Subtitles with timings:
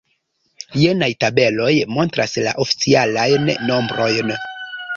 [0.83, 4.37] Jenaj tabeloj montras la oficialajn nombrojn.